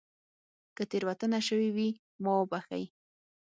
که 0.75 0.83
تېروتنه 0.91 1.39
شوې 1.47 1.69
وي 1.75 1.89
ما 2.23 2.31
وبښئ 2.39 2.83